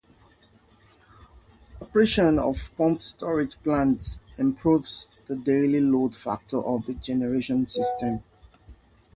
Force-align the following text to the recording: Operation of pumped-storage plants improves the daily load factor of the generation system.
Operation 1.79 2.39
of 2.39 2.71
pumped-storage 2.75 3.61
plants 3.61 4.19
improves 4.35 5.23
the 5.27 5.35
daily 5.35 5.79
load 5.79 6.15
factor 6.15 6.57
of 6.57 6.83
the 6.87 6.95
generation 6.95 7.67
system. 7.67 8.23